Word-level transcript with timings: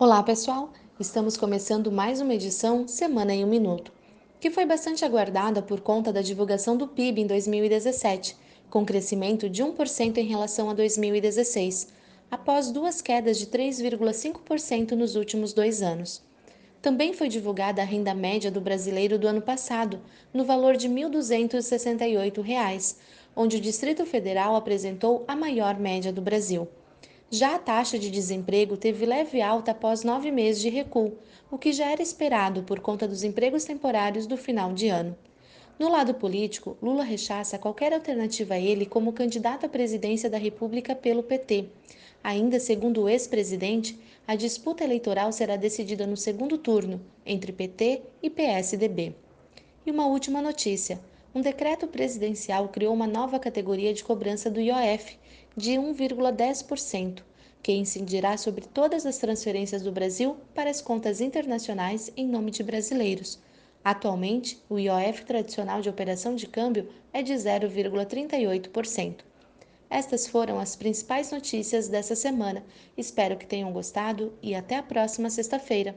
Olá, 0.00 0.22
pessoal! 0.22 0.72
Estamos 1.00 1.36
começando 1.36 1.90
mais 1.90 2.20
uma 2.20 2.32
edição 2.32 2.86
Semana 2.86 3.34
em 3.34 3.44
um 3.44 3.48
Minuto, 3.48 3.90
que 4.38 4.48
foi 4.48 4.64
bastante 4.64 5.04
aguardada 5.04 5.60
por 5.60 5.80
conta 5.80 6.12
da 6.12 6.22
divulgação 6.22 6.76
do 6.76 6.86
PIB 6.86 7.22
em 7.22 7.26
2017, 7.26 8.36
com 8.70 8.86
crescimento 8.86 9.50
de 9.50 9.64
1% 9.64 10.18
em 10.18 10.24
relação 10.24 10.70
a 10.70 10.72
2016, 10.72 11.88
após 12.30 12.70
duas 12.70 13.02
quedas 13.02 13.40
de 13.40 13.48
3,5% 13.48 14.92
nos 14.92 15.16
últimos 15.16 15.52
dois 15.52 15.82
anos. 15.82 16.22
Também 16.80 17.12
foi 17.12 17.28
divulgada 17.28 17.82
a 17.82 17.84
renda 17.84 18.14
média 18.14 18.52
do 18.52 18.60
brasileiro 18.60 19.18
do 19.18 19.26
ano 19.26 19.42
passado, 19.42 20.00
no 20.32 20.44
valor 20.44 20.76
de 20.76 20.86
R$ 20.86 20.94
1.268, 20.94 22.96
onde 23.34 23.56
o 23.56 23.60
Distrito 23.60 24.06
Federal 24.06 24.54
apresentou 24.54 25.24
a 25.26 25.34
maior 25.34 25.76
média 25.76 26.12
do 26.12 26.22
Brasil. 26.22 26.68
Já 27.30 27.56
a 27.56 27.58
taxa 27.58 27.98
de 27.98 28.10
desemprego 28.10 28.74
teve 28.74 29.04
leve 29.04 29.42
alta 29.42 29.72
após 29.72 30.02
nove 30.02 30.30
meses 30.30 30.62
de 30.62 30.70
recuo, 30.70 31.12
o 31.50 31.58
que 31.58 31.74
já 31.74 31.90
era 31.90 32.02
esperado 32.02 32.62
por 32.62 32.80
conta 32.80 33.06
dos 33.06 33.22
empregos 33.22 33.64
temporários 33.64 34.26
do 34.26 34.38
final 34.38 34.72
de 34.72 34.88
ano. 34.88 35.14
No 35.78 35.90
lado 35.90 36.14
político, 36.14 36.78
Lula 36.82 37.04
rechaça 37.04 37.58
qualquer 37.58 37.92
alternativa 37.92 38.54
a 38.54 38.58
ele 38.58 38.86
como 38.86 39.12
candidato 39.12 39.66
à 39.66 39.68
presidência 39.68 40.30
da 40.30 40.38
República 40.38 40.94
pelo 40.94 41.22
PT. 41.22 41.66
Ainda 42.24 42.58
segundo 42.58 43.02
o 43.02 43.08
ex-presidente, 43.10 43.98
a 44.26 44.34
disputa 44.34 44.82
eleitoral 44.82 45.30
será 45.30 45.54
decidida 45.56 46.06
no 46.06 46.16
segundo 46.16 46.56
turno, 46.56 46.98
entre 47.26 47.52
PT 47.52 48.02
e 48.22 48.30
PSDB. 48.30 49.14
E 49.84 49.90
uma 49.90 50.06
última 50.06 50.40
notícia: 50.40 50.98
um 51.34 51.40
decreto 51.40 51.86
presidencial 51.86 52.68
criou 52.68 52.94
uma 52.94 53.06
nova 53.06 53.38
categoria 53.38 53.92
de 53.92 54.02
cobrança 54.02 54.50
do 54.50 54.60
IOF, 54.60 55.18
de 55.56 55.72
1,10%, 55.72 57.22
que 57.62 57.72
incidirá 57.72 58.36
sobre 58.36 58.64
todas 58.64 59.04
as 59.04 59.18
transferências 59.18 59.82
do 59.82 59.92
Brasil 59.92 60.36
para 60.54 60.70
as 60.70 60.80
contas 60.80 61.20
internacionais 61.20 62.10
em 62.16 62.26
nome 62.26 62.50
de 62.50 62.62
brasileiros. 62.62 63.38
Atualmente, 63.84 64.62
o 64.68 64.78
IOF 64.78 65.24
tradicional 65.24 65.80
de 65.80 65.88
operação 65.88 66.34
de 66.34 66.46
câmbio 66.46 66.88
é 67.12 67.22
de 67.22 67.32
0,38%. 67.32 69.20
Estas 69.90 70.26
foram 70.26 70.58
as 70.58 70.76
principais 70.76 71.30
notícias 71.30 71.88
dessa 71.88 72.14
semana. 72.14 72.62
Espero 72.96 73.36
que 73.36 73.46
tenham 73.46 73.72
gostado 73.72 74.32
e 74.42 74.54
até 74.54 74.76
a 74.76 74.82
próxima 74.82 75.30
sexta-feira. 75.30 75.94